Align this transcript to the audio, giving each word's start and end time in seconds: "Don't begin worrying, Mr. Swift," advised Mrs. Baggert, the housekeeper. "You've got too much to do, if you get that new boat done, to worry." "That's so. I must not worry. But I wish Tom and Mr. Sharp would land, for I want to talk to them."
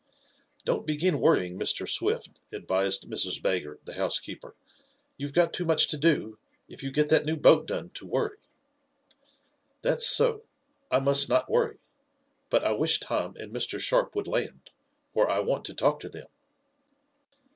"Don't 0.65 0.87
begin 0.87 1.19
worrying, 1.19 1.59
Mr. 1.59 1.87
Swift," 1.87 2.39
advised 2.51 3.07
Mrs. 3.07 3.39
Baggert, 3.39 3.85
the 3.85 3.93
housekeeper. 3.93 4.55
"You've 5.15 5.31
got 5.31 5.53
too 5.53 5.63
much 5.63 5.87
to 5.89 5.95
do, 5.99 6.39
if 6.67 6.81
you 6.81 6.91
get 6.91 7.09
that 7.09 7.23
new 7.23 7.35
boat 7.37 7.67
done, 7.67 7.91
to 7.91 8.07
worry." 8.07 8.39
"That's 9.83 10.07
so. 10.07 10.45
I 10.89 10.99
must 11.01 11.29
not 11.29 11.51
worry. 11.51 11.77
But 12.49 12.63
I 12.63 12.71
wish 12.71 12.99
Tom 12.99 13.35
and 13.35 13.53
Mr. 13.53 13.79
Sharp 13.79 14.15
would 14.15 14.25
land, 14.25 14.71
for 15.13 15.29
I 15.29 15.37
want 15.37 15.65
to 15.65 15.75
talk 15.75 15.99
to 15.99 16.09
them." 16.09 16.29